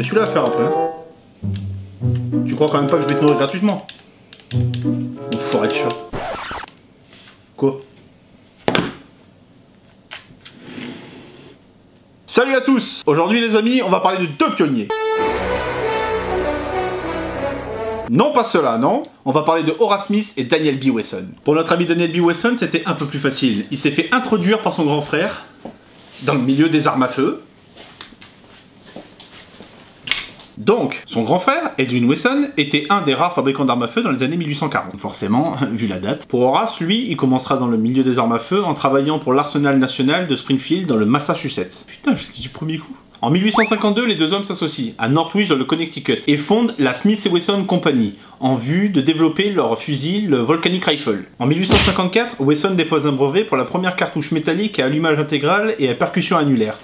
Et 0.00 0.02
celui-là 0.02 0.22
à 0.22 0.26
faire 0.28 0.46
après. 0.46 0.64
Tu 2.46 2.54
crois 2.54 2.68
quand 2.68 2.78
même 2.80 2.88
pas 2.88 2.96
que 2.96 3.02
je 3.02 3.08
vais 3.08 3.16
te 3.16 3.20
nourrir 3.20 3.36
gratuitement? 3.36 3.86
Enfoiré 5.34 5.68
de 5.68 5.74
chat. 5.74 5.90
Quoi? 7.54 7.82
Salut 12.24 12.54
à 12.54 12.62
tous 12.62 13.02
Aujourd'hui 13.04 13.42
les 13.42 13.56
amis, 13.56 13.82
on 13.82 13.90
va 13.90 14.00
parler 14.00 14.26
de 14.26 14.32
deux 14.32 14.50
pionniers. 14.54 14.88
Non 18.08 18.32
pas 18.32 18.44
cela, 18.44 18.78
non. 18.78 19.02
On 19.26 19.32
va 19.32 19.42
parler 19.42 19.64
de 19.64 19.74
Horace 19.78 20.06
Smith 20.06 20.32
et 20.38 20.44
Daniel 20.44 20.80
B. 20.80 20.94
Wesson. 20.94 21.26
Pour 21.44 21.54
notre 21.54 21.72
ami 21.72 21.84
Daniel 21.84 22.10
B. 22.10 22.24
Wesson, 22.24 22.54
c'était 22.56 22.84
un 22.86 22.94
peu 22.94 23.04
plus 23.04 23.18
facile. 23.18 23.66
Il 23.70 23.76
s'est 23.76 23.90
fait 23.90 24.08
introduire 24.12 24.62
par 24.62 24.72
son 24.72 24.86
grand 24.86 25.02
frère 25.02 25.44
dans 26.22 26.32
le 26.32 26.40
milieu 26.40 26.70
des 26.70 26.86
armes 26.86 27.02
à 27.02 27.08
feu. 27.08 27.42
Donc, 30.60 31.00
son 31.06 31.22
grand 31.22 31.38
frère, 31.38 31.70
Edwin 31.78 32.04
Wesson, 32.04 32.50
était 32.58 32.84
un 32.90 33.00
des 33.00 33.14
rares 33.14 33.32
fabricants 33.32 33.64
d'armes 33.64 33.82
à 33.82 33.88
feu 33.88 34.02
dans 34.02 34.10
les 34.10 34.22
années 34.22 34.36
1840. 34.36 35.00
Forcément, 35.00 35.56
vu 35.72 35.86
la 35.86 35.98
date. 35.98 36.26
Pour 36.26 36.42
Horace, 36.42 36.80
lui, 36.80 37.06
il 37.08 37.16
commencera 37.16 37.56
dans 37.56 37.66
le 37.66 37.78
milieu 37.78 38.02
des 38.02 38.18
armes 38.18 38.32
à 38.32 38.38
feu 38.38 38.62
en 38.62 38.74
travaillant 38.74 39.18
pour 39.18 39.32
l'arsenal 39.32 39.78
national 39.78 40.26
de 40.26 40.36
Springfield 40.36 40.86
dans 40.86 40.96
le 40.96 41.06
Massachusetts. 41.06 41.86
Putain, 41.86 42.14
j'ai 42.14 42.42
du 42.42 42.50
premier 42.50 42.76
coup. 42.76 42.94
En 43.22 43.30
1852, 43.30 44.04
les 44.04 44.16
deux 44.16 44.34
hommes 44.34 44.44
s'associent 44.44 44.92
à 44.98 45.08
Northwich 45.08 45.48
dans 45.48 45.56
le 45.56 45.64
Connecticut 45.64 46.20
et 46.26 46.36
fondent 46.36 46.74
la 46.78 46.92
Smith 46.92 47.26
Wesson 47.30 47.64
Company 47.64 48.16
en 48.38 48.54
vue 48.54 48.90
de 48.90 49.00
développer 49.00 49.50
leur 49.50 49.78
fusil, 49.78 50.22
le 50.22 50.38
Volcanic 50.38 50.84
Rifle. 50.84 51.24
En 51.38 51.46
1854, 51.46 52.36
Wesson 52.40 52.74
dépose 52.74 53.06
un 53.06 53.12
brevet 53.12 53.44
pour 53.44 53.56
la 53.56 53.64
première 53.64 53.96
cartouche 53.96 54.32
métallique 54.32 54.78
à 54.78 54.86
allumage 54.86 55.18
intégral 55.18 55.74
et 55.78 55.88
à 55.88 55.94
percussion 55.94 56.36
annulaire. 56.36 56.78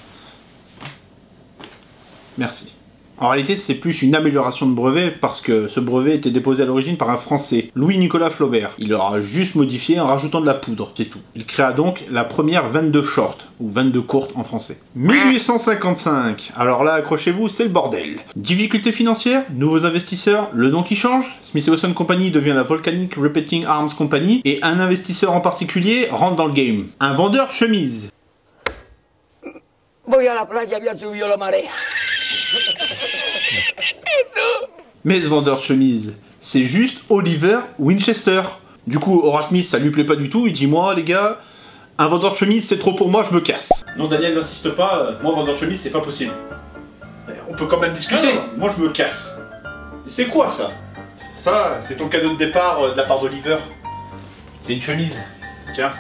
Merci. 2.39 2.76
En 3.19 3.31
réalité, 3.31 3.57
c'est 3.57 3.75
plus 3.75 4.03
une 4.03 4.15
amélioration 4.15 4.67
de 4.67 4.75
brevet 4.75 5.11
parce 5.11 5.41
que 5.41 5.69
ce 5.69 5.81
brevet 5.81 6.17
était 6.17 6.31
déposé 6.31 6.63
à 6.63 6.67
l'origine 6.67 6.99
par 6.99 7.09
un 7.09 7.17
Français, 7.17 7.71
Louis-Nicolas 7.75 8.29
Flaubert. 8.29 8.73
Il 8.79 8.91
l'aura 8.91 9.23
juste 9.23 9.55
modifié 9.55 9.99
en 9.99 10.07
rajoutant 10.07 10.43
de 10.43 10.47
la 10.47 10.53
poudre, 10.53 10.93
c'est 10.95 11.07
tout. 11.07 11.21
Il 11.35 11.47
créa 11.47 11.73
donc 11.73 12.05
la 12.11 12.25
première 12.25 12.69
22 12.69 13.03
short, 13.03 13.49
ou 13.59 13.71
22 13.71 14.03
courte 14.03 14.33
en 14.37 14.45
français. 14.45 14.79
1855, 14.97 16.53
alors 16.57 16.85
là, 16.85 16.93
accrochez-vous, 16.93 17.49
c'est 17.49 17.65
le 17.65 17.71
bordel. 17.71 18.19
Difficultés 18.37 18.93
financières, 18.93 19.45
nouveaux 19.51 19.87
investisseurs, 19.87 20.51
le 20.53 20.69
nom 20.69 20.83
qui 20.83 20.95
change, 20.95 21.25
Smith 21.41 21.67
Wesson 21.69 21.95
Company 21.95 22.31
devient 22.31 22.53
la 22.55 22.65
Volcanic 22.65 23.15
Repeating 23.15 23.65
Arms 23.65 23.95
Company, 23.97 24.43
et 24.45 24.59
un 24.61 24.79
investisseur 24.79 25.33
en 25.33 25.41
particulier 25.41 26.09
rentre 26.11 26.37
dans 26.37 26.47
le 26.47 26.53
game. 26.53 26.89
Un 27.01 27.15
vendeur 27.15 27.49
de 27.49 27.53
chemises. 27.53 28.11
Voy 30.07 30.29
a 30.29 30.35
la 30.35 30.47
playa, 30.47 30.77
había 30.77 30.95
subido 30.95 31.27
la 31.27 31.37
marea. 31.37 31.71
Mais 35.05 35.23
ce 35.23 35.29
vendeur 35.29 35.59
de 35.59 35.63
chemise, 35.63 36.15
c'est 36.41 36.65
juste 36.65 36.99
Oliver 37.09 37.59
Winchester. 37.79 38.43
Du 38.87 38.99
coup, 38.99 39.21
Horace 39.25 39.49
Smith, 39.49 39.65
ça 39.67 39.79
lui 39.79 39.91
plaît 39.91 40.05
pas 40.05 40.17
du 40.17 40.29
tout. 40.31 40.47
Il 40.47 40.53
dit 40.53 40.67
Moi, 40.67 40.95
les 40.95 41.05
gars, 41.05 41.39
un 41.99 42.09
vendeur 42.09 42.33
de 42.33 42.37
chemise, 42.37 42.67
c'est 42.67 42.79
trop 42.79 42.93
pour 42.93 43.09
moi, 43.09 43.25
je 43.29 43.35
me 43.35 43.41
casse. 43.41 43.71
Non, 43.97 44.07
Daniel, 44.09 44.35
n'insiste 44.35 44.71
pas. 44.71 44.99
euh, 44.99 45.13
Moi, 45.23 45.33
vendeur 45.35 45.55
de 45.55 45.59
chemise, 45.61 45.81
c'est 45.81 45.91
pas 45.91 46.01
possible. 46.01 46.33
Mais 47.29 47.35
On 47.49 47.55
peut 47.55 47.67
quand 47.67 47.79
même 47.81 47.93
discuter. 47.93 48.35
Moi, 48.57 48.73
je 48.77 48.83
me 48.83 48.91
casse. 48.91 49.37
C'est 50.07 50.27
quoi 50.27 50.49
ça? 50.49 50.71
Ça, 51.37 51.81
c'est 51.87 51.97
ton 51.97 52.09
cadeau 52.09 52.31
de 52.31 52.37
départ 52.39 52.83
euh, 52.83 52.93
de 52.93 52.97
la 52.97 53.05
part 53.05 53.21
d'Oliver. 53.21 53.57
C'est 54.63 54.75
une 54.75 54.83
chemise. 54.83 55.15
Tiens. 55.75 55.93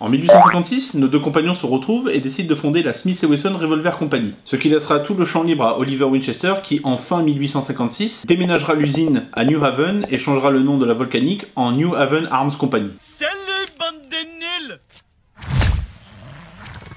En 0.00 0.08
1856, 0.08 0.94
nos 0.94 1.08
deux 1.08 1.18
compagnons 1.18 1.54
se 1.54 1.66
retrouvent 1.66 2.08
et 2.08 2.20
décident 2.20 2.48
de 2.48 2.54
fonder 2.54 2.84
la 2.84 2.92
Smith 2.92 3.20
Wesson 3.28 3.58
Revolver 3.58 3.96
Company, 3.96 4.32
ce 4.44 4.54
qui 4.54 4.68
laissera 4.68 5.00
tout 5.00 5.14
le 5.14 5.24
champ 5.24 5.42
libre 5.42 5.64
à 5.64 5.78
Oliver 5.80 6.04
Winchester 6.04 6.54
qui, 6.62 6.80
en 6.84 6.96
fin 6.96 7.20
1856, 7.20 8.24
déménagera 8.24 8.74
l'usine 8.74 9.24
à 9.32 9.44
New 9.44 9.64
Haven 9.64 10.06
et 10.08 10.18
changera 10.18 10.50
le 10.50 10.62
nom 10.62 10.78
de 10.78 10.86
la 10.86 10.94
volcanique 10.94 11.46
en 11.56 11.72
New 11.72 11.96
Haven 11.96 12.28
Arms 12.30 12.52
Company. 12.56 12.90
Salut, 12.98 13.32
bande 13.76 14.08
de 14.08 14.18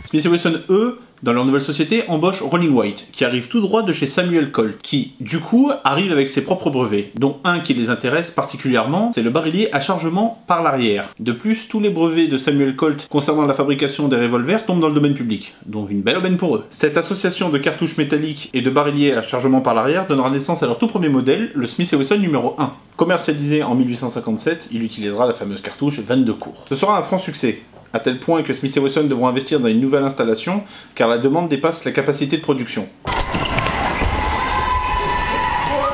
Smith 0.10 0.26
Wesson, 0.26 0.60
eux, 0.70 1.00
dans 1.24 1.34
leur 1.34 1.46
nouvelle 1.46 1.62
société, 1.62 2.04
embauchent 2.08 2.42
Rolling 2.42 2.72
White, 2.72 3.08
qui 3.12 3.26
arrive 3.26 3.48
tout 3.48 3.62
droit 3.62 3.84
de 3.84 3.94
chez 3.94 4.08
Samuel 4.08 4.52
Colt, 4.52 4.78
qui, 4.82 5.14
du 5.20 5.40
coup, 5.40 5.72
arrive 5.84 6.12
avec 6.12 6.28
ses 6.28 6.44
propres 6.44 6.70
brevets, 6.70 7.12
dont 7.16 7.38
un 7.44 7.60
qui 7.60 7.74
les 7.74 7.90
intéresse 7.90 8.32
particulièrement, 8.32 9.12
c'est 9.14 9.22
le 9.22 9.30
barillet 9.30 9.70
à 9.74 9.80
chargement 9.80 10.44
par 10.48 10.64
l'arrière. 10.64 11.14
De 11.20 11.32
plus, 11.32 11.68
tous 11.68 11.80
les 11.80 11.90
brevets 11.90 12.28
de 12.28 12.38
Samuel 12.38 12.76
Colt 12.76 13.08
concernant 13.10 13.46
la 13.46 13.54
fabrication 13.54 14.08
des 14.08 14.16
revolvers 14.16 14.66
tombent 14.66 14.80
dans 14.80 14.88
le 14.88 14.96
domaine 14.96 15.14
public, 15.14 15.54
donc 15.66 15.92
une 15.92 16.02
belle 16.02 16.18
aubaine 16.18 16.38
pour 16.38 16.56
eux. 16.56 16.66
Cette 16.70 16.98
association 16.98 17.50
de 17.50 17.58
cartouches 17.58 17.98
métalliques 17.98 18.50
et 18.54 18.62
de 18.62 18.70
barillet 18.70 19.14
à 19.14 19.22
chargement 19.22 19.62
par 19.62 19.74
l'arrière 19.74 20.08
donnera 20.08 20.30
naissance 20.30 20.64
à 20.64 20.68
leur 20.68 20.78
tout 20.78 20.88
premier 20.88 21.10
modèle, 21.10 21.52
le 21.54 21.68
Smith 21.68 21.92
Wesson 21.92 22.18
numéro 22.18 22.56
1. 22.58 22.74
Commercialisé 22.98 23.64
en 23.64 23.74
1857, 23.74 24.70
il 24.72 24.84
utilisera 24.84 25.26
la 25.26 25.34
fameuse 25.34 25.62
cartouche 25.62 26.00
22 26.00 26.34
cours. 26.34 26.66
Ce 26.70 26.76
sera 26.76 27.00
un 27.00 27.02
franc 27.02 27.18
succès, 27.18 27.62
à 27.94 28.00
tel 28.00 28.20
point 28.20 28.44
que 28.44 28.54
Smith 28.54 28.76
Wesson 28.78 29.04
devront 29.04 29.28
investir 29.28 29.60
dans 29.60 29.68
une 29.68 29.82
nouvelle 29.82 30.04
installation 30.04 30.64
car 30.96 31.08
la 31.08 31.18
demande 31.18 31.50
dépasse 31.50 31.86
la 31.86 31.92
capacité 31.92 32.38
de 32.38 32.42
production. 32.42 32.88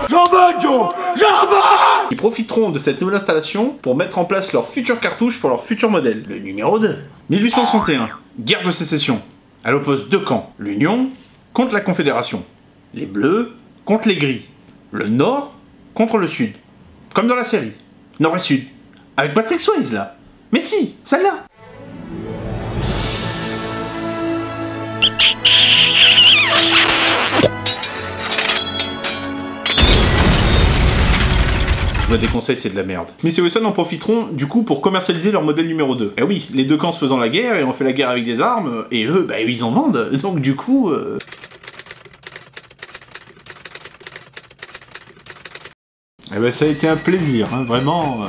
¡Jambon! 0.09 0.89
Ils 2.09 2.17
profiteront 2.17 2.69
de 2.69 2.79
cette 2.79 3.01
nouvelle 3.01 3.17
installation 3.17 3.71
pour 3.81 3.95
mettre 3.95 4.17
en 4.17 4.25
place 4.25 4.53
leur 4.53 4.69
future 4.69 4.99
cartouche 4.99 5.39
pour 5.39 5.49
leur 5.49 5.63
futur 5.63 5.89
modèle, 5.89 6.23
le 6.27 6.39
numéro 6.39 6.79
2. 6.79 6.95
1861, 7.29 8.09
guerre 8.39 8.63
de 8.63 8.71
sécession. 8.71 9.21
Elle 9.63 9.75
oppose 9.75 10.07
deux 10.09 10.19
camps, 10.19 10.53
l'Union 10.57 11.09
contre 11.53 11.73
la 11.73 11.81
Confédération. 11.81 12.43
Les 12.93 13.05
bleus 13.05 13.53
contre 13.85 14.07
les 14.07 14.15
gris. 14.15 14.45
Le 14.91 15.07
nord 15.09 15.53
contre 15.93 16.17
le 16.17 16.27
sud. 16.27 16.53
Comme 17.13 17.27
dans 17.27 17.35
la 17.35 17.43
série. 17.43 17.73
Nord 18.19 18.35
et 18.37 18.39
sud. 18.39 18.63
Avec 19.17 19.33
Patrick 19.33 19.59
Swayze 19.59 19.91
là. 19.91 20.15
Mais 20.51 20.61
si, 20.61 20.95
celle-là. 21.03 21.45
Je 32.07 32.13
me 32.13 32.17
déconseille, 32.17 32.55
c'est 32.55 32.69
de 32.69 32.75
la 32.75 32.83
merde. 32.83 33.07
Smith 33.19 33.37
et 33.37 33.41
Wesson 33.41 33.65
en 33.65 33.73
profiteront 33.73 34.27
du 34.31 34.47
coup 34.47 34.63
pour 34.63 34.79
commercialiser 34.81 35.31
leur 35.31 35.43
modèle 35.43 35.67
numéro 35.67 35.93
2. 35.93 36.13
Eh 36.17 36.23
oui, 36.23 36.47
les 36.53 36.63
deux 36.63 36.77
camps 36.77 36.93
se 36.93 36.99
faisant 36.99 37.17
la 37.17 37.27
guerre 37.27 37.57
et 37.57 37.63
on 37.65 37.73
fait 37.73 37.83
la 37.83 37.91
guerre 37.91 38.09
avec 38.09 38.23
des 38.23 38.39
armes, 38.39 38.85
et 38.91 39.05
eux, 39.05 39.25
bah 39.27 39.41
ils 39.41 39.63
en 39.63 39.71
vendent. 39.71 40.09
Donc 40.21 40.39
du 40.39 40.55
coup. 40.55 40.89
euh, 40.89 41.17
Eh 46.35 46.39
ben 46.39 46.51
ça 46.51 46.65
a 46.65 46.67
été 46.67 46.87
un 46.87 46.97
plaisir, 46.97 47.47
hein, 47.53 47.63
vraiment. 47.63 48.23
euh. 48.23 48.27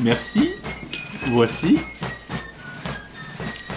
Merci. 0.00 0.50
Voici. 1.28 1.78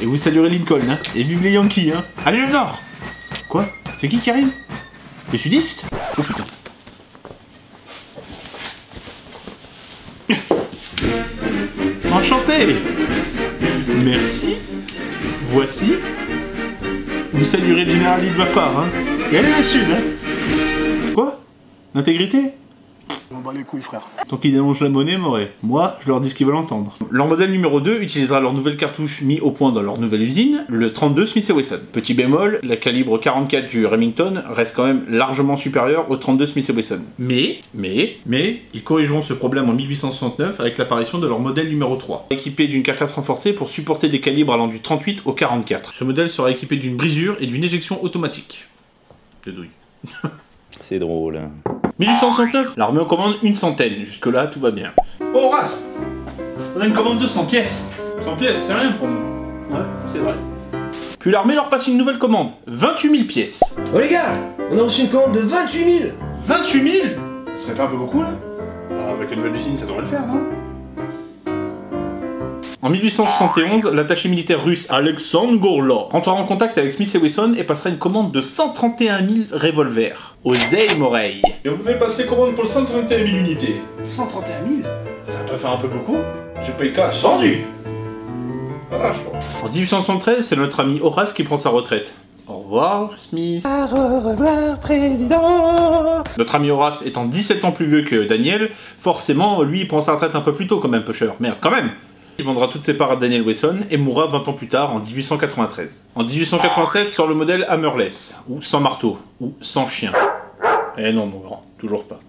Et 0.02 0.06
vous 0.06 0.18
saluerez 0.18 0.50
Lincoln, 0.50 0.90
hein. 0.90 1.00
Et 1.16 1.24
vive 1.24 1.42
les 1.44 1.52
Yankees, 1.54 1.92
hein. 1.96 2.04
Allez 2.26 2.42
le 2.46 2.52
Nord 2.52 2.82
Quoi? 3.48 3.66
C'est 3.98 4.10
qui 4.10 4.20
qui 4.20 4.30
arrive? 4.30 4.50
Les 5.32 5.38
sudistes? 5.38 5.86
Oh 6.18 6.22
putain. 6.22 6.44
Merci. 14.04 14.56
Voici. 15.50 15.94
Vous 17.34 17.46
saluerez 17.46 17.86
général 17.86 18.22
Lee 18.22 18.30
de 18.30 18.38
ma 18.38 18.46
part, 18.46 18.78
hein. 18.80 18.88
Et 19.32 19.38
allez 19.38 19.50
au 19.60 19.64
sud, 19.64 19.82
hein. 19.92 21.12
Quoi? 21.14 21.42
L'intégrité? 21.94 22.54
On 23.32 23.40
bat 23.40 23.54
les 23.54 23.64
couilles, 23.64 23.82
frère. 23.82 24.04
Tant 24.28 24.38
qu'ils 24.38 24.54
allongent 24.56 24.82
la 24.82 24.90
monnaie, 24.90 25.18
m'aurait. 25.18 25.52
Moi, 25.64 25.98
je 26.04 26.08
leur 26.08 26.22
dis 26.22 26.30
ce 26.30 26.36
qu'ils 26.36 26.46
veulent 26.46 26.56
entendre. 26.56 26.96
Leur 27.10 27.28
modèle 27.28 27.50
numéro 27.52 27.82
2 27.82 28.02
utilisera 28.02 28.40
leur 28.40 28.54
nouvelle 28.54 28.78
cartouche 28.78 29.22
mis 29.22 29.40
au 29.40 29.50
point 29.52 29.72
dans 29.72 29.82
leur 29.82 30.00
nouvelle 30.00 30.22
usine, 30.22 30.64
le 30.68 30.94
32 30.94 31.26
Smith 31.26 31.50
Wesson. 31.50 31.80
Petit 31.92 32.14
bémol, 32.14 32.60
la 32.62 32.78
calibre 32.78 33.18
44 33.20 33.68
du 33.68 33.86
Remington 33.88 34.44
reste 34.48 34.76
quand 34.76 34.86
même 34.86 35.06
largement 35.10 35.58
supérieure 35.58 36.10
au 36.12 36.18
32 36.18 36.46
Smith 36.46 36.70
Wesson. 36.70 37.00
Mais, 37.18 37.62
mais, 37.74 38.18
mais, 38.28 38.62
ils 38.76 38.84
corrigeront 38.84 39.22
ce 39.22 39.34
problème 39.34 39.70
en 39.70 39.74
1869 39.74 40.60
avec 40.60 40.78
l'apparition 40.78 41.18
de 41.18 41.28
leur 41.28 41.40
modèle 41.40 41.68
numéro 41.70 41.96
3. 41.96 42.28
Équipé 42.30 42.68
d'une 42.68 42.84
carcasse 42.84 43.14
renforcée 43.14 43.54
pour 43.54 43.70
supporter 43.72 44.08
des 44.08 44.22
calibres 44.22 44.54
allant 44.54 44.68
du 44.68 44.82
38 44.82 45.24
au 45.26 45.34
44. 45.34 45.94
Ce 45.94 46.04
modèle 46.04 46.30
sera 46.30 46.52
équipé 46.52 46.76
d'une 46.76 46.96
brisure 46.96 47.36
et 47.40 47.48
d'une 47.48 47.64
éjection 47.64 48.04
automatique. 48.04 48.68
De 49.48 49.52
douille. 49.52 49.70
C'est 50.70 51.00
drôle. 51.00 51.38
hein. 51.38 51.75
1869, 52.00 52.74
l'armée 52.76 53.00
en 53.00 53.06
commande 53.06 53.36
une 53.42 53.56
centaine. 53.56 54.04
Jusque-là, 54.04 54.48
tout 54.48 54.60
va 54.60 54.72
bien. 54.72 54.92
Oh, 55.34 55.46
Horace 55.46 55.82
On 56.76 56.82
a 56.82 56.86
une 56.86 56.94
commande 56.94 57.20
de 57.20 57.26
100 57.28 57.46
pièces. 57.46 57.86
100 58.26 58.36
pièces, 58.36 58.60
c'est 58.68 58.74
rien 58.74 58.92
pour 58.94 59.08
nous. 59.08 59.20
Ouais, 59.74 59.82
c'est 60.12 60.20
vrai. 60.20 60.36
Puis 61.20 61.32
l'armée 61.32 61.56
leur 61.56 61.70
passe 61.70 61.88
une 61.88 61.98
nouvelle 61.98 62.18
commande. 62.20 62.50
28 62.68 63.10
000 63.12 63.24
pièces. 63.28 63.62
Oh 63.94 64.00
les 64.00 64.10
gars, 64.10 64.34
on 64.72 64.78
a 64.80 64.84
reçu 64.84 65.04
une 65.04 65.10
commande 65.10 65.34
de 65.36 65.40
28 65.40 66.00
000 66.00 66.14
28 66.46 66.92
000 66.92 67.06
Ça 67.56 67.64
serait 67.64 67.76
pas 67.76 67.84
un 67.86 67.88
peu 67.88 67.98
beaucoup, 67.98 68.22
là? 68.22 68.32
Ah, 68.92 69.12
Avec 69.14 69.32
une 69.32 69.38
nouvelle 69.38 69.56
usine, 69.56 69.78
ça 69.78 69.86
devrait 69.86 70.02
le 70.02 70.08
faire, 70.08 70.28
non? 70.28 70.42
En 72.86 72.92
1871, 72.92 73.92
l'attaché 73.96 74.30
militaire 74.30 74.64
russe 74.64 74.86
Alexandre 74.92 75.60
Gorlov 75.60 76.10
rentrera 76.12 76.36
en 76.36 76.44
contact 76.44 76.78
avec 76.78 76.94
Smith 76.94 77.16
et 77.16 77.18
Wesson 77.18 77.56
et 77.58 77.64
passera 77.64 77.90
une 77.90 77.98
commande 77.98 78.32
de 78.32 78.42
131 78.42 79.28
000 79.28 79.38
revolvers 79.54 80.36
aux 80.44 80.54
Morey. 81.00 81.42
Et 81.64 81.70
vous 81.70 81.78
voulez 81.78 81.98
passer 81.98 82.28
commande 82.28 82.54
pour 82.54 82.68
131 82.68 83.26
000 83.26 83.38
unités 83.38 83.82
131 84.04 84.68
000 84.68 84.90
Ça 85.26 85.34
va 85.34 85.50
pas 85.50 85.58
faire 85.58 85.72
un 85.72 85.78
peu 85.78 85.88
beaucoup 85.88 86.18
Je 86.64 86.72
paye 86.74 86.94
cash. 86.94 87.24
Vendu 87.24 87.66
En 89.64 89.68
1873, 89.68 90.46
c'est 90.46 90.56
notre 90.56 90.80
ami 90.80 91.00
Horace 91.02 91.34
qui 91.34 91.42
prend 91.42 91.58
sa 91.58 91.72
retraite. 91.72 92.14
Au 92.48 92.60
revoir, 92.60 93.14
Smith. 93.18 93.66
Au 93.66 94.30
revoir, 94.30 94.80
président. 94.80 96.24
Notre 96.38 96.54
ami 96.54 96.70
Horace 96.70 97.02
étant 97.04 97.26
17 97.26 97.66
ans 97.66 97.72
plus 97.72 97.88
vieux 97.88 98.04
que 98.04 98.28
Daniel, 98.28 98.70
forcément, 99.00 99.64
lui, 99.64 99.80
il 99.80 99.88
prend 99.88 100.02
sa 100.02 100.14
retraite 100.14 100.36
un 100.36 100.42
peu 100.42 100.54
plus 100.54 100.68
tôt 100.68 100.80
quand 100.80 100.90
même, 100.90 101.04
pusher. 101.04 101.32
Merde, 101.40 101.58
quand 101.60 101.72
même 101.72 101.90
il 102.38 102.46
vendra 102.46 102.68
toutes 102.68 102.84
ses 102.84 102.96
parts 102.96 103.12
à 103.12 103.16
Daniel 103.16 103.42
Wesson 103.44 103.80
et 103.90 103.98
mourra 103.98 104.28
20 104.28 104.48
ans 104.48 104.54
plus 104.54 104.68
tard, 104.68 104.94
en 104.94 105.00
1893. 105.00 106.04
En 106.16 106.24
1887 106.24 107.12
sort 107.12 107.28
le 107.28 107.36
modèle 107.36 107.66
Hammerless, 107.70 108.36
ou 108.50 108.62
sans 108.62 108.80
marteau, 108.82 109.18
ou 109.40 109.54
sans 109.62 109.88
chien. 109.88 110.12
Eh 110.98 111.12
non, 111.14 111.26
mon 111.26 111.40
grand, 111.40 111.64
toujours 111.78 112.06
pas. 112.06 112.20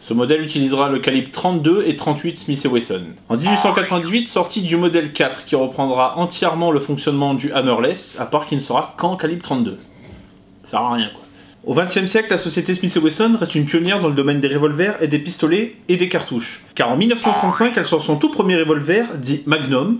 Ce 0.00 0.14
modèle 0.14 0.40
utilisera 0.40 0.88
le 0.88 1.00
calibre 1.00 1.30
32 1.30 1.84
et 1.86 1.96
38 1.96 2.38
Smith 2.38 2.64
Wesson. 2.64 3.02
En 3.28 3.36
1898, 3.36 4.26
sortie 4.26 4.62
du 4.62 4.78
modèle 4.78 5.12
4 5.12 5.44
qui 5.44 5.54
reprendra 5.54 6.16
entièrement 6.16 6.70
le 6.70 6.80
fonctionnement 6.80 7.34
du 7.34 7.52
Hammerless, 7.52 8.18
à 8.18 8.24
part 8.24 8.46
qu'il 8.46 8.56
ne 8.56 8.62
sera 8.62 8.94
qu'en 8.96 9.16
calibre 9.16 9.42
32. 9.42 9.78
Ça 10.64 10.70
sert 10.70 10.80
à 10.80 10.94
rien 10.94 11.08
quoi. 11.08 11.27
Au 11.68 11.74
XXe 11.74 12.06
siècle, 12.06 12.28
la 12.30 12.38
société 12.38 12.74
Smith 12.74 12.96
Wesson 12.96 13.36
reste 13.38 13.54
une 13.54 13.66
pionnière 13.66 14.00
dans 14.00 14.08
le 14.08 14.14
domaine 14.14 14.40
des 14.40 14.48
revolvers 14.48 15.02
et 15.02 15.06
des 15.06 15.18
pistolets 15.18 15.76
et 15.90 15.98
des 15.98 16.08
cartouches. 16.08 16.62
Car 16.74 16.90
en 16.90 16.96
1935, 16.96 17.74
elle 17.76 17.84
sort 17.84 18.02
son 18.02 18.16
tout 18.16 18.30
premier 18.30 18.56
revolver, 18.56 19.04
dit 19.18 19.42
Magnum, 19.44 19.98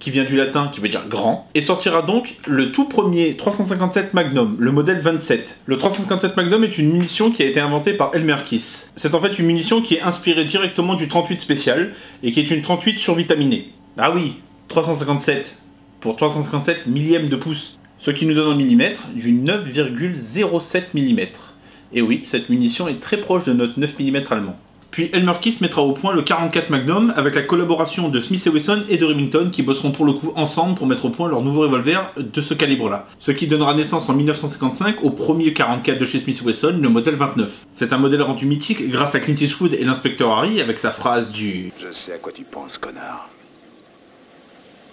qui 0.00 0.10
vient 0.10 0.24
du 0.24 0.34
latin, 0.34 0.68
qui 0.74 0.80
veut 0.80 0.88
dire 0.88 1.06
grand, 1.08 1.48
et 1.54 1.60
sortira 1.60 2.02
donc 2.02 2.38
le 2.44 2.72
tout 2.72 2.88
premier 2.88 3.36
357 3.36 4.12
Magnum, 4.12 4.56
le 4.58 4.72
modèle 4.72 4.98
27. 4.98 5.60
Le 5.64 5.78
357 5.78 6.36
Magnum 6.36 6.64
est 6.64 6.76
une 6.76 6.90
munition 6.90 7.30
qui 7.30 7.44
a 7.44 7.46
été 7.46 7.60
inventée 7.60 7.92
par 7.92 8.16
Elmer 8.16 8.38
Kiss. 8.44 8.92
C'est 8.96 9.14
en 9.14 9.20
fait 9.20 9.38
une 9.38 9.46
munition 9.46 9.80
qui 9.80 9.94
est 9.94 10.02
inspirée 10.02 10.44
directement 10.44 10.96
du 10.96 11.06
38 11.06 11.38
spécial, 11.38 11.92
et 12.24 12.32
qui 12.32 12.40
est 12.40 12.50
une 12.50 12.62
38 12.62 12.98
survitaminée. 12.98 13.70
Ah 13.96 14.10
oui, 14.12 14.40
357 14.66 15.56
pour 16.00 16.16
357 16.16 16.86
millièmes 16.86 17.28
de 17.28 17.36
pouce, 17.36 17.78
ce 17.98 18.10
qui 18.10 18.26
nous 18.26 18.34
donne 18.34 18.48
en 18.48 18.56
millimètres 18.56 19.08
du 19.14 19.32
9,07 19.32 20.82
mm. 20.94 21.20
Et 21.92 22.02
oui, 22.02 22.22
cette 22.24 22.48
munition 22.48 22.88
est 22.88 23.00
très 23.00 23.16
proche 23.16 23.44
de 23.44 23.52
notre 23.52 23.78
9 23.78 23.98
mm 23.98 24.24
allemand. 24.30 24.56
Puis 24.96 25.10
Elmer 25.12 25.34
Kiss 25.42 25.60
mettra 25.60 25.82
au 25.82 25.92
point 25.92 26.14
le 26.14 26.22
44 26.22 26.70
Magnum 26.70 27.12
avec 27.16 27.34
la 27.34 27.42
collaboration 27.42 28.08
de 28.08 28.18
Smith 28.18 28.46
Wesson 28.46 28.84
et 28.88 28.96
de 28.96 29.04
Remington 29.04 29.50
qui 29.52 29.62
bosseront 29.62 29.90
pour 29.90 30.06
le 30.06 30.14
coup 30.14 30.32
ensemble 30.36 30.74
pour 30.74 30.86
mettre 30.86 31.04
au 31.04 31.10
point 31.10 31.28
leur 31.28 31.42
nouveau 31.42 31.60
revolver 31.60 32.12
de 32.16 32.40
ce 32.40 32.54
calibre-là. 32.54 33.06
Ce 33.18 33.30
qui 33.30 33.46
donnera 33.46 33.74
naissance 33.74 34.08
en 34.08 34.14
1955 34.14 35.02
au 35.02 35.10
premier 35.10 35.52
44 35.52 35.98
de 35.98 36.06
chez 36.06 36.20
Smith 36.20 36.40
Wesson, 36.42 36.78
le 36.80 36.88
modèle 36.88 37.14
29. 37.14 37.66
C'est 37.72 37.92
un 37.92 37.98
modèle 37.98 38.22
rendu 38.22 38.46
mythique 38.46 38.88
grâce 38.88 39.14
à 39.14 39.20
Clint 39.20 39.36
Eastwood 39.38 39.74
et 39.74 39.84
l'inspecteur 39.84 40.30
Harry 40.30 40.62
avec 40.62 40.78
sa 40.78 40.92
phrase 40.92 41.30
du 41.30 41.72
Je 41.78 41.92
sais 41.92 42.14
à 42.14 42.18
quoi 42.18 42.32
tu 42.32 42.44
penses, 42.44 42.78
connard. 42.78 43.28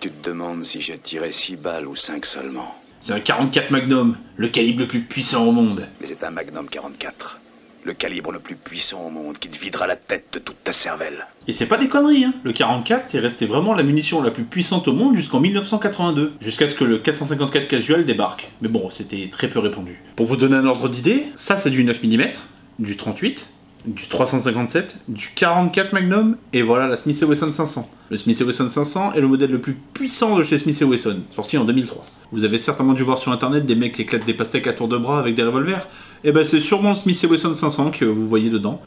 Tu 0.03 0.11
te 0.11 0.29
demandes 0.29 0.65
si 0.65 0.81
j'ai 0.81 0.97
tiré 0.97 1.31
6 1.31 1.55
balles 1.55 1.87
ou 1.87 1.95
5 1.95 2.25
seulement. 2.25 2.75
C'est 2.99 3.13
un 3.13 3.21
44 3.21 3.71
Magnum, 3.71 4.17
le 4.35 4.49
calibre 4.49 4.81
le 4.81 4.87
plus 4.87 4.99
puissant 4.99 5.45
au 5.45 5.53
monde. 5.53 5.87
Mais 6.01 6.07
c'est 6.07 6.21
un 6.25 6.29
Magnum 6.29 6.67
44 6.67 7.39
le 7.85 7.93
calibre 7.93 8.31
le 8.31 8.39
plus 8.39 8.55
puissant 8.55 9.05
au 9.05 9.09
monde 9.09 9.37
qui 9.39 9.49
te 9.49 9.59
videra 9.59 9.87
la 9.87 9.97
tête 9.97 10.27
de 10.31 10.39
toute 10.39 10.61
ta 10.63 10.71
cervelle. 10.71 11.25
Et 11.49 11.53
c'est 11.53 11.65
pas 11.65 11.77
des 11.77 11.89
conneries, 11.89 12.23
hein. 12.23 12.33
Le 12.43 12.53
44, 12.53 13.09
c'est 13.09 13.19
resté 13.19 13.45
vraiment 13.45 13.73
la 13.73 13.83
munition 13.83 14.21
la 14.21 14.31
plus 14.31 14.45
puissante 14.45 14.87
au 14.87 14.93
monde 14.93 15.17
jusqu'en 15.17 15.41
1982, 15.41 16.31
jusqu'à 16.39 16.69
ce 16.69 16.75
que 16.75 16.85
le 16.85 16.99
454 16.99 17.67
casual 17.67 18.05
débarque. 18.05 18.51
Mais 18.61 18.69
bon, 18.69 18.89
c'était 18.89 19.29
très 19.29 19.49
peu 19.49 19.59
répandu. 19.59 20.01
Pour 20.15 20.27
vous 20.27 20.37
donner 20.37 20.55
un 20.55 20.65
ordre 20.65 20.87
d'idée, 20.87 21.25
ça 21.35 21.57
c'est 21.57 21.71
du 21.71 21.83
9 21.83 22.01
mm, 22.03 22.23
du 22.79 22.95
38, 22.95 23.47
du 23.85 24.07
357, 24.07 24.97
du 25.07 25.29
44 25.35 25.93
Magnum, 25.93 26.37
et 26.53 26.61
voilà 26.61 26.87
la 26.87 26.97
Smith 26.97 27.21
Wesson 27.21 27.51
500. 27.51 27.89
Le 28.09 28.17
Smith 28.17 28.39
Wesson 28.39 28.69
500 28.69 29.13
est 29.13 29.21
le 29.21 29.27
modèle 29.27 29.51
le 29.51 29.59
plus 29.59 29.73
puissant 29.93 30.37
de 30.37 30.43
chez 30.43 30.57
Smith 30.57 30.81
Wesson, 30.81 31.17
sorti 31.35 31.57
en 31.57 31.65
2003. 31.65 32.05
Vous 32.31 32.43
avez 32.43 32.57
certainement 32.57 32.93
dû 32.93 33.03
voir 33.03 33.17
sur 33.17 33.31
internet 33.31 33.65
des 33.65 33.75
mecs 33.75 33.95
qui 33.95 34.03
éclatent 34.03 34.25
des 34.25 34.33
pastèques 34.33 34.67
à 34.67 34.73
tour 34.73 34.87
de 34.87 34.97
bras 34.97 35.19
avec 35.19 35.35
des 35.35 35.43
revolvers. 35.43 35.87
Et 36.23 36.29
eh 36.29 36.31
ben 36.31 36.45
c'est 36.45 36.61
sûrement 36.61 36.89
le 36.89 36.95
Smith 36.95 37.21
Wesson 37.29 37.53
500 37.53 37.91
que 37.91 38.05
vous 38.05 38.27
voyez 38.27 38.49
dedans. 38.49 38.81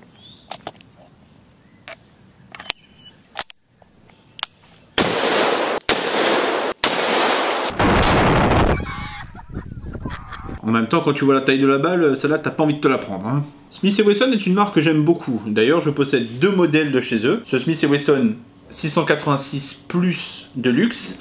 Même 10.92 11.02
quand 11.04 11.12
tu 11.12 11.24
vois 11.24 11.34
la 11.34 11.40
taille 11.40 11.58
de 11.58 11.66
la 11.66 11.78
balle, 11.78 12.16
celle-là, 12.16 12.38
t'as 12.38 12.50
pas 12.50 12.64
envie 12.64 12.74
de 12.74 12.80
te 12.80 12.88
la 12.88 12.98
prendre. 12.98 13.26
Hein. 13.26 13.44
Smith 13.70 14.00
Wesson 14.04 14.30
est 14.32 14.46
une 14.46 14.54
marque 14.54 14.74
que 14.74 14.80
j'aime 14.80 15.02
beaucoup. 15.02 15.42
D'ailleurs, 15.46 15.80
je 15.80 15.90
possède 15.90 16.38
deux 16.38 16.50
modèles 16.50 16.92
de 16.92 17.00
chez 17.00 17.26
eux. 17.26 17.42
Ce 17.44 17.58
Smith 17.58 17.84
Wesson 17.88 18.34
686 18.70 19.84
Plus 19.88 20.48
de 20.56 20.70
luxe. 20.70 21.18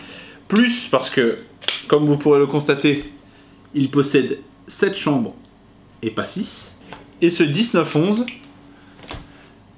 Plus 0.48 0.88
parce 0.90 1.10
que, 1.10 1.40
comme 1.88 2.06
vous 2.06 2.18
pourrez 2.18 2.40
le 2.40 2.48
constater, 2.48 3.06
il 3.74 3.90
possède 3.90 4.40
7 4.68 4.96
chambres 4.96 5.36
et 6.02 6.12
pas 6.12 6.26
6. 6.26 6.76
Et 7.22 7.30
ce 7.30 7.44
1911 7.44 8.26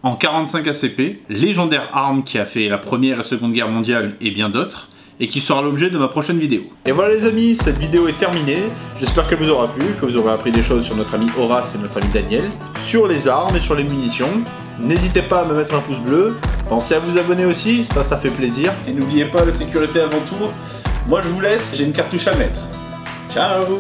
en 0.04 0.16
45 0.16 0.68
ACP, 0.68 1.20
légendaire 1.30 1.90
arme 1.94 2.24
qui 2.24 2.38
a 2.38 2.46
fait 2.46 2.70
la 2.70 2.78
première 2.78 3.20
et 3.20 3.24
seconde 3.24 3.54
guerre 3.54 3.70
mondiale 3.70 4.16
et 4.22 4.32
bien 4.32 4.50
d'autres, 4.50 4.90
et 5.20 5.28
qui 5.30 5.42
sera 5.42 5.62
l'objet 5.62 5.90
de 5.90 5.98
ma 5.98 6.08
prochaine 6.08 6.40
vidéo. 6.40 6.62
Et 6.86 6.92
voilà 6.92 7.14
les 7.14 7.26
amis, 7.26 7.56
cette 7.56 7.78
vidéo 7.78 8.08
est 8.08 8.18
terminée. 8.20 8.64
J'espère 9.00 9.28
qu'elle 9.28 9.40
vous 9.40 9.50
aura 9.50 9.68
plu, 9.68 9.86
que 10.00 10.06
vous 10.06 10.18
aurez 10.18 10.32
appris 10.32 10.52
des 10.52 10.64
choses 10.64 10.84
sur 10.84 10.96
notre 10.96 11.14
ami 11.16 11.28
Horace 11.38 11.76
et 11.76 11.78
notre 11.78 11.98
ami 11.98 12.12
Daniel, 12.14 12.44
sur 12.84 13.08
les 13.08 13.28
armes 13.28 13.56
et 13.56 13.62
sur 13.62 13.76
les 13.76 13.84
munitions. 13.84 14.30
N'hésitez 14.80 15.22
pas 15.22 15.42
à 15.42 15.46
me 15.46 15.56
mettre 15.56 15.76
un 15.76 15.80
pouce 15.80 16.00
bleu, 16.00 16.38
pensez 16.70 16.96
à 16.96 17.00
vous 17.00 17.18
abonner 17.18 17.46
aussi, 17.46 17.86
ça 17.86 18.04
ça 18.04 18.18
fait 18.18 18.30
plaisir. 18.30 18.72
Et 18.88 18.94
n'oubliez 18.94 19.26
pas 19.26 19.44
la 19.44 19.54
sécurité 19.54 20.02
avant 20.02 20.20
tout. 20.30 20.52
Moi 21.08 21.22
je 21.24 21.30
vous 21.30 21.42
laisse, 21.42 21.74
j'ai 21.76 21.86
une 21.86 21.94
cartouche 21.94 22.28
à 22.28 22.36
mettre. 22.36 22.60
Ciao 23.34 23.78